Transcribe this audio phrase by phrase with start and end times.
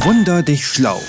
[0.00, 1.00] Wunder dich schlau.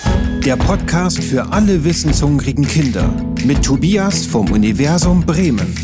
[0.44, 3.08] Der Podcast für alle wissenshungrigen Kinder
[3.46, 5.76] mit Tobias vom Universum Bremen.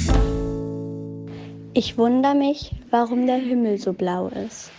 [1.73, 4.71] Ich wundere mich, warum der Himmel so blau ist.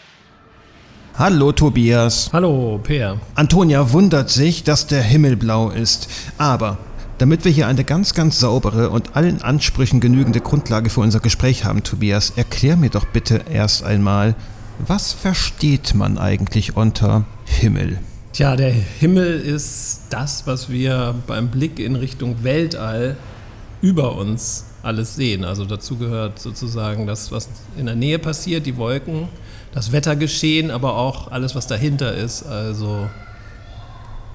[1.14, 2.30] Hallo Tobias.
[2.32, 3.20] Hallo Peer.
[3.36, 6.08] Antonia wundert sich, dass der Himmel blau ist.
[6.36, 6.78] Aber
[7.18, 11.64] damit wir hier eine ganz, ganz saubere und allen Ansprüchen genügende Grundlage für unser Gespräch
[11.64, 14.34] haben, Tobias, erklär mir doch bitte erst einmal,
[14.78, 18.00] was versteht man eigentlich unter Himmel?
[18.36, 23.16] Tja, der Himmel ist das, was wir beim Blick in Richtung Weltall
[23.80, 25.42] über uns alles sehen.
[25.42, 29.28] Also dazu gehört sozusagen das, was in der Nähe passiert, die Wolken,
[29.72, 33.08] das Wettergeschehen, aber auch alles, was dahinter ist, also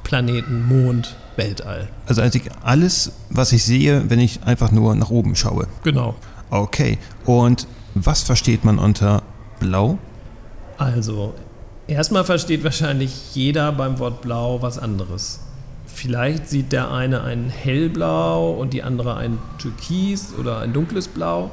[0.01, 1.87] Planeten, Mond, Weltall.
[2.07, 5.67] Also eigentlich alles, was ich sehe, wenn ich einfach nur nach oben schaue.
[5.83, 6.15] Genau.
[6.49, 6.97] Okay.
[7.25, 9.21] Und was versteht man unter
[9.59, 9.99] blau?
[10.79, 11.35] Also,
[11.91, 15.39] erstmal versteht wahrscheinlich jeder beim Wort blau was anderes.
[15.85, 21.51] Vielleicht sieht der eine ein hellblau und die andere ein türkis oder ein dunkles Blau.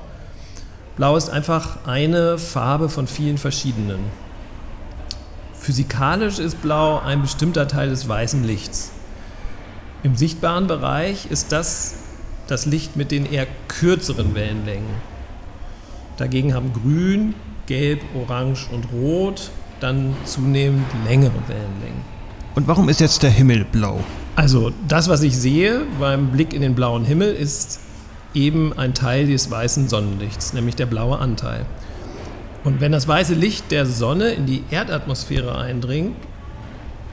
[0.96, 4.00] Blau ist einfach eine Farbe von vielen verschiedenen.
[5.54, 8.92] Physikalisch ist Blau ein bestimmter Teil des weißen Lichts.
[10.02, 11.96] Im sichtbaren Bereich ist das
[12.46, 14.94] das Licht mit den eher kürzeren Wellenlängen.
[16.16, 17.34] Dagegen haben Grün,
[17.66, 22.02] Gelb, Orange und Rot dann zunehmend längere Wellenlängen.
[22.54, 24.00] Und warum ist jetzt der Himmel blau?
[24.36, 27.80] Also das, was ich sehe beim Blick in den blauen Himmel, ist
[28.34, 31.66] eben ein Teil des weißen Sonnenlichts, nämlich der blaue Anteil.
[32.64, 36.16] Und wenn das weiße Licht der Sonne in die Erdatmosphäre eindringt,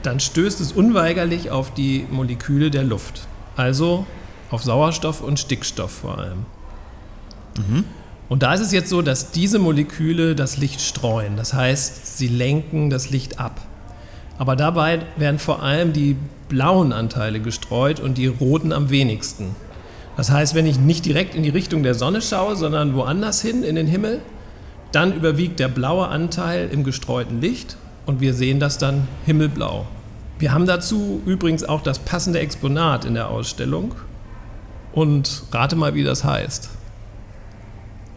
[0.02, 4.06] dann stößt es unweigerlich auf die Moleküle der Luft, also
[4.50, 6.46] auf Sauerstoff und Stickstoff vor allem.
[7.56, 7.84] Mhm.
[8.28, 11.36] Und da ist es jetzt so, dass diese Moleküle das Licht streuen.
[11.36, 13.60] Das heißt, sie lenken das Licht ab.
[14.38, 16.16] Aber dabei werden vor allem die
[16.48, 19.54] blauen Anteile gestreut und die roten am wenigsten.
[20.16, 23.62] Das heißt, wenn ich nicht direkt in die Richtung der Sonne schaue, sondern woanders hin
[23.62, 24.20] in den Himmel,
[24.92, 27.76] dann überwiegt der blaue Anteil im gestreuten Licht
[28.06, 29.86] und wir sehen das dann himmelblau.
[30.38, 33.94] Wir haben dazu übrigens auch das passende Exponat in der Ausstellung.
[34.92, 36.70] Und rate mal, wie das heißt.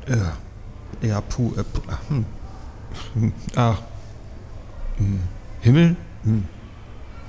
[0.10, 2.26] Äh, ja, puh, äh, puh, hm.
[3.14, 3.34] hm.
[3.56, 3.76] Ah.
[4.98, 5.20] Hm.
[5.62, 5.96] Himmel?
[6.24, 6.46] Hm.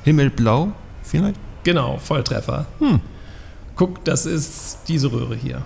[0.05, 1.39] Himmelblau vielleicht?
[1.63, 2.67] Genau, Volltreffer.
[2.79, 3.01] Hm.
[3.77, 5.63] Guck, das ist diese Röhre hier.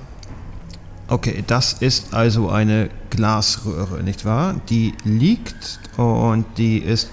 [1.07, 4.61] Okay, das ist also eine Glasröhre, nicht wahr?
[4.69, 7.11] Die liegt und die ist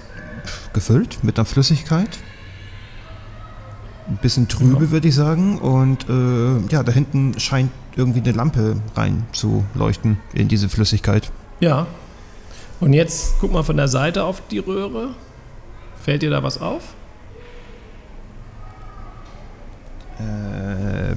[0.74, 2.18] gefüllt mit einer Flüssigkeit.
[4.12, 4.92] Ein bisschen trübe, ja.
[4.92, 5.58] würde ich sagen.
[5.58, 11.32] Und äh, ja, da hinten scheint irgendwie eine Lampe rein zu leuchten in diese Flüssigkeit.
[11.62, 11.88] Ja.
[12.82, 15.12] Und jetzt guck mal von der Seite auf die Röhre.
[16.02, 16.94] Fällt dir da was auf?
[20.20, 21.16] Äh,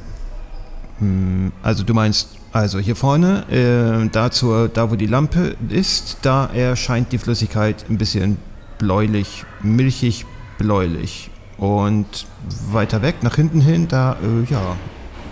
[1.01, 6.19] hm, also du meinst, also hier vorne, äh, da, zur, da wo die Lampe ist,
[6.23, 8.39] da erscheint die Flüssigkeit ein bisschen
[8.79, 10.27] bläulich, milchig
[10.59, 11.31] bläulich.
[11.65, 12.27] Und
[12.73, 14.77] weiter weg, nach hinten hin, da, äh, ja,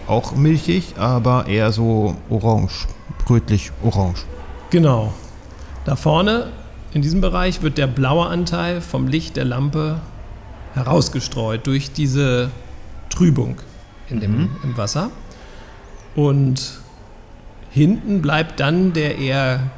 [0.06, 2.86] auch milchig, aber eher so orange,
[3.28, 4.24] rötlich-orange.
[4.70, 5.12] Genau.
[5.84, 6.46] Da vorne
[6.94, 10.00] in diesem Bereich wird der blaue Anteil vom Licht der Lampe
[10.74, 12.50] herausgestreut durch diese
[13.10, 13.56] Trübung
[14.08, 14.50] in dem, mhm.
[14.62, 15.10] im Wasser.
[16.14, 16.80] Und
[17.70, 19.70] hinten bleibt dann der eher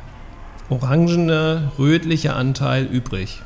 [0.69, 3.43] orangene, rötliche Anteil übrig.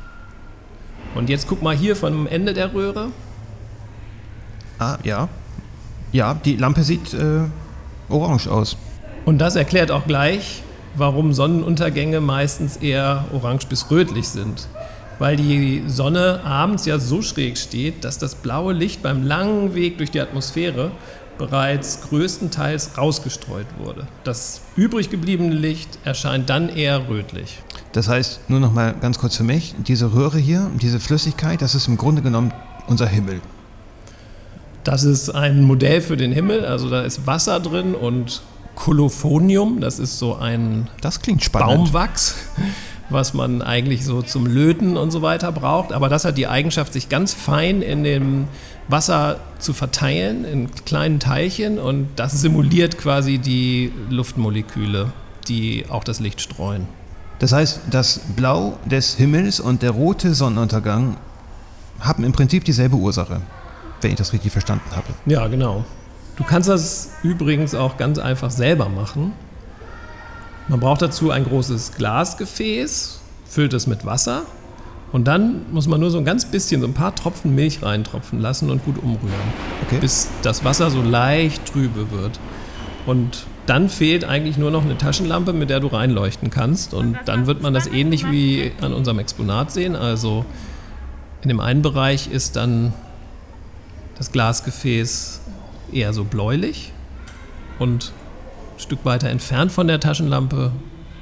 [1.15, 3.07] Und jetzt guck mal hier vom Ende der Röhre.
[4.77, 5.27] Ah, ja.
[6.11, 7.41] Ja, die Lampe sieht äh,
[8.09, 8.77] orange aus.
[9.25, 10.63] Und das erklärt auch gleich,
[10.95, 14.67] warum Sonnenuntergänge meistens eher orange bis rötlich sind.
[15.19, 19.97] Weil die Sonne abends ja so schräg steht, dass das blaue Licht beim langen Weg
[19.97, 20.91] durch die Atmosphäre
[21.39, 24.05] bereits größtenteils rausgestreut wurde.
[24.23, 27.63] Das übrig gebliebene Licht erscheint dann eher rötlich.
[27.93, 31.73] Das heißt, nur noch mal ganz kurz für mich, diese Röhre hier, diese Flüssigkeit, das
[31.73, 32.53] ist im Grunde genommen
[32.85, 33.41] unser Himmel.
[34.83, 36.65] Das ist ein Modell für den Himmel.
[36.65, 38.41] Also da ist Wasser drin und
[38.75, 39.81] Kolophonium.
[39.81, 41.85] Das ist so ein das klingt spannend.
[41.85, 42.35] Baumwachs,
[43.09, 45.93] was man eigentlich so zum Löten und so weiter braucht.
[45.93, 48.47] Aber das hat die Eigenschaft, sich ganz fein in dem
[48.89, 55.13] Wasser zu verteilen in kleinen Teilchen und das simuliert quasi die Luftmoleküle,
[55.47, 56.87] die auch das Licht streuen.
[57.39, 61.15] Das heißt, das Blau des Himmels und der rote Sonnenuntergang
[62.01, 63.41] haben im Prinzip dieselbe Ursache
[64.01, 65.07] wenn ich das richtig verstanden habe.
[65.25, 65.83] Ja, genau.
[66.35, 69.33] Du kannst das übrigens auch ganz einfach selber machen.
[70.67, 74.43] Man braucht dazu ein großes Glasgefäß, füllt es mit Wasser
[75.11, 78.39] Und dann muss man nur so ein ganz bisschen, so ein paar Tropfen Milch reintropfen
[78.39, 79.33] lassen und gut umrühren,
[79.87, 79.97] Okay.
[79.99, 82.39] bis das Wasser so leicht trübe wird.
[83.05, 86.93] Und dann fehlt eigentlich nur noch eine Taschenlampe, mit der du reinleuchten kannst.
[86.93, 89.95] Und dann wird man das ähnlich wie an unserem Exponat sehen.
[89.95, 90.45] Also
[91.41, 92.93] in dem einen Bereich ist dann
[94.17, 95.41] das Glasgefäß
[95.91, 96.91] eher so bläulich
[97.79, 98.11] und
[98.75, 100.71] ein Stück weiter entfernt von der Taschenlampe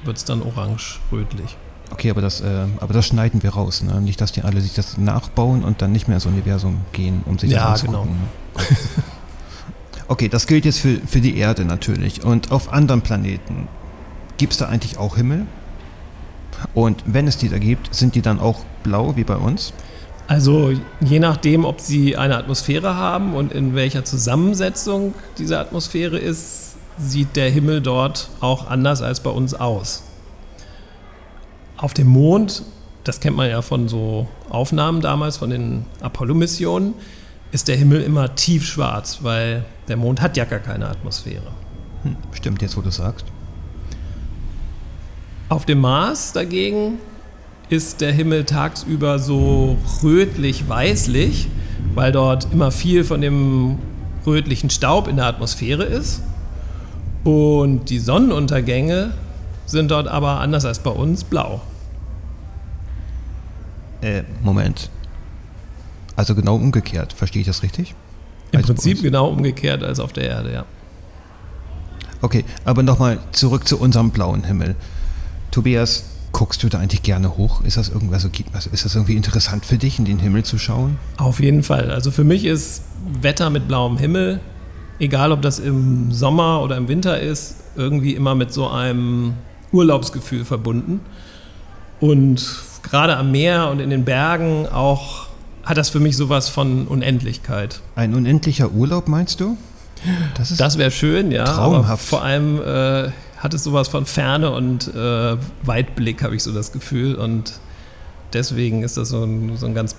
[0.03, 1.55] wird es dann orange-rötlich.
[1.91, 3.81] Okay, aber das, äh, aber das schneiden wir raus.
[3.81, 4.01] Ne?
[4.01, 7.39] Nicht, dass die alle sich das nachbauen und dann nicht mehr ins Universum gehen, um
[7.39, 8.11] sich Ja, das anzugucken.
[8.11, 8.17] ne?
[10.07, 12.23] okay, das gilt jetzt für, für die Erde natürlich.
[12.23, 13.67] Und auf anderen Planeten
[14.37, 15.45] gibt es da eigentlich auch Himmel?
[16.73, 19.73] Und wenn es die da gibt, sind die dann auch blau wie bei uns?
[20.27, 26.75] Also je nachdem, ob sie eine Atmosphäre haben und in welcher Zusammensetzung diese Atmosphäre ist,
[26.99, 30.03] sieht der Himmel dort auch anders als bei uns aus.
[31.77, 32.63] Auf dem Mond,
[33.03, 36.95] das kennt man ja von so Aufnahmen damals, von den Apollo-Missionen,
[37.51, 41.51] ist der Himmel immer tiefschwarz, weil der Mond hat ja gar keine Atmosphäre.
[42.03, 43.25] Hm, stimmt jetzt, wo du sagst.
[45.49, 46.97] Auf dem Mars dagegen
[47.69, 51.47] ist der Himmel tagsüber so rötlich-weißlich,
[51.93, 53.77] weil dort immer viel von dem
[54.25, 56.21] rötlichen Staub in der Atmosphäre ist.
[57.23, 59.11] Und die Sonnenuntergänge
[59.67, 61.61] sind dort aber anders als bei uns blau.
[64.01, 64.89] Äh, Moment.
[66.15, 67.93] Also genau umgekehrt, verstehe ich das richtig?
[68.51, 70.65] Im bei Prinzip genau umgekehrt als auf der Erde, ja.
[72.21, 74.75] Okay, aber nochmal zurück zu unserem blauen Himmel.
[75.51, 77.61] Tobias, guckst du da eigentlich gerne hoch?
[77.63, 80.57] Ist das irgendwas so, also ist das irgendwie interessant für dich, in den Himmel zu
[80.57, 80.97] schauen?
[81.17, 81.91] Auf jeden Fall.
[81.91, 82.83] Also für mich ist
[83.21, 84.39] Wetter mit blauem Himmel,
[84.99, 89.33] egal ob das im Sommer oder im Winter ist, irgendwie immer mit so einem
[89.71, 91.01] Urlaubsgefühl verbunden.
[91.99, 92.45] Und
[92.83, 95.27] gerade am Meer und in den Bergen auch
[95.63, 97.81] hat das für mich sowas von Unendlichkeit.
[97.95, 99.57] Ein unendlicher Urlaub, meinst du?
[100.35, 101.43] Das Das wäre schön, ja.
[101.43, 102.05] Traumhaft.
[102.05, 106.71] vor allem äh, hat es sowas von Ferne und äh, Weitblick, habe ich so das
[106.71, 107.15] Gefühl.
[107.15, 107.59] Und
[108.33, 109.95] deswegen ist das so, ein, so eine ganz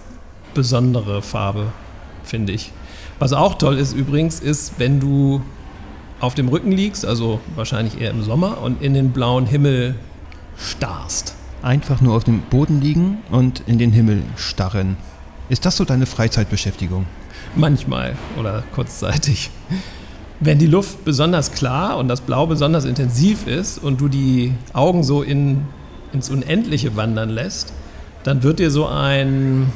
[0.54, 1.66] besondere Farbe,
[2.24, 2.72] finde ich.
[3.18, 5.42] Was auch toll ist übrigens, ist, wenn du
[6.20, 9.94] auf dem Rücken liegst, also wahrscheinlich eher im Sommer, und in den blauen Himmel
[10.56, 11.34] starrst.
[11.62, 14.96] einfach nur auf dem Boden liegen und in den Himmel starren.
[15.48, 17.06] Ist das so deine Freizeitbeschäftigung?
[17.56, 19.50] Manchmal oder kurzzeitig.
[20.38, 25.02] Wenn die Luft besonders klar und das Blau besonders intensiv ist und du die Augen
[25.02, 25.62] so in,
[26.12, 27.72] ins Unendliche wandern lässt,
[28.22, 29.72] dann wird dir so ein,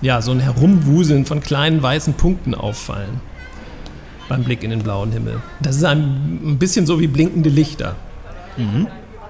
[0.00, 3.20] ja, so ein Herumwuseln von kleinen weißen Punkten auffallen
[4.28, 5.40] beim Blick in den blauen Himmel.
[5.60, 7.96] Das ist ein, bisschen so wie blinkende Lichter.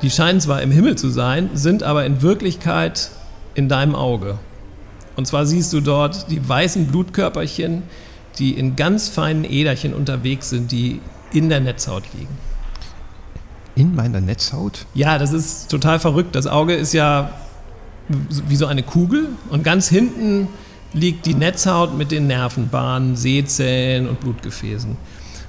[0.03, 3.11] Die scheinen zwar im Himmel zu sein, sind aber in Wirklichkeit
[3.55, 4.39] in deinem Auge.
[5.17, 7.85] Und zwar siehst du dort die weißen Blutkörperchen,
[8.39, 11.01] die in ganz feinen Äderchen unterwegs sind, die
[11.33, 12.37] in der Netzhaut liegen.
[13.77, 14.87] In meiner Netzhaut?
[14.95, 16.35] Ja, das ist total verrückt.
[16.35, 17.31] Das Auge ist ja
[18.09, 20.49] wie so eine Kugel und ganz hinten
[20.95, 24.97] liegt die Netzhaut mit den Nervenbahnen, Sehzellen und Blutgefäßen.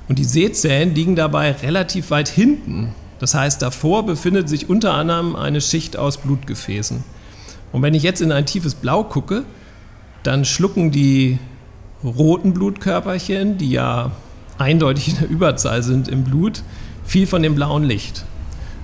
[0.09, 2.94] Und die Sehzellen liegen dabei relativ weit hinten.
[3.19, 7.03] Das heißt, davor befindet sich unter anderem eine Schicht aus Blutgefäßen.
[7.71, 9.44] Und wenn ich jetzt in ein tiefes Blau gucke,
[10.24, 11.39] dann schlucken die
[12.03, 14.12] roten Blutkörperchen, die ja
[14.58, 16.63] eindeutig in der Überzahl sind im Blut,
[17.03, 18.25] viel von dem blauen Licht.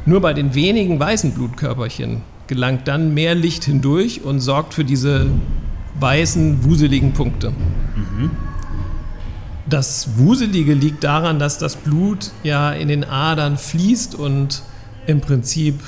[0.06, 5.28] Nur bei den wenigen weißen Blutkörperchen gelangt dann mehr Licht hindurch und sorgt für diese
[6.00, 7.54] weißen, wuseligen Punkte.
[9.68, 14.64] Das Wuselige liegt daran, dass das Blut ja in den Adern fließt und
[15.08, 15.80] im Prinzip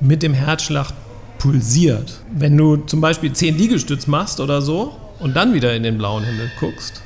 [0.00, 0.92] mit dem Herzschlag
[1.38, 2.20] pulsiert.
[2.32, 6.24] Wenn du zum Beispiel 10 Liegestütz machst oder so und dann wieder in den blauen
[6.24, 7.02] Himmel guckst,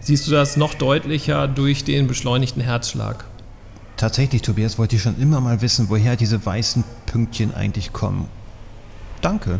[0.00, 3.24] siehst du das noch deutlicher durch den beschleunigten Herzschlag.
[3.96, 8.28] Tatsächlich, Tobias, wollte ich schon immer mal wissen, woher diese weißen Pünktchen eigentlich kommen.
[9.22, 9.58] Danke.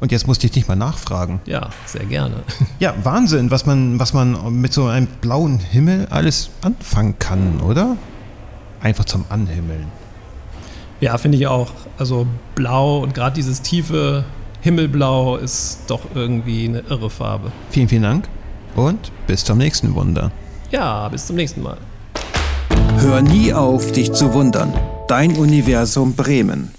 [0.00, 1.40] Und jetzt musste ich dich mal nachfragen.
[1.44, 2.42] Ja, sehr gerne.
[2.78, 7.96] Ja, Wahnsinn, was man, was man mit so einem blauen Himmel alles anfangen kann, oder?
[8.80, 9.86] Einfach zum Anhimmeln.
[11.00, 11.70] Ja, finde ich auch.
[11.98, 14.24] Also blau und gerade dieses tiefe
[14.62, 17.52] Himmelblau ist doch irgendwie eine irre Farbe.
[17.70, 18.28] Vielen, vielen Dank
[18.74, 20.30] und bis zum nächsten Wunder.
[20.70, 21.76] Ja, bis zum nächsten Mal.
[22.98, 24.72] Hör nie auf, dich zu wundern.
[25.08, 26.70] Dein Universum Bremen.